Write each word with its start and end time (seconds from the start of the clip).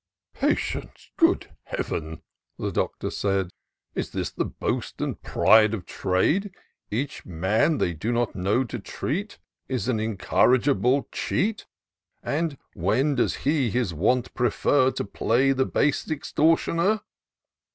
"Patience, 0.33 1.11
good 1.15 1.55
Heaven!" 1.65 2.23
the 2.57 2.71
Doctor 2.71 3.11
said;" 3.11 3.51
Is 3.93 4.09
this 4.09 4.31
the 4.31 4.45
boast 4.45 4.99
and 4.99 5.21
pride 5.21 5.75
of 5.75 5.85
trade?— 5.85 6.49
Each 6.89 7.23
man, 7.23 7.77
they 7.77 7.93
do 7.93 8.11
not 8.11 8.33
know, 8.35 8.63
to 8.63 8.79
treat 8.79 9.37
As 9.69 9.87
an 9.87 9.99
incorrigible 9.99 11.07
cheat; 11.11 11.67
And, 12.23 12.57
when 12.73 13.09
he 13.09 13.13
does 13.17 13.35
his 13.35 13.93
want 13.93 14.33
prefer. 14.33 14.89
To 14.89 15.05
play 15.05 15.51
the 15.51 15.67
base 15.67 16.09
extortioner 16.09 17.01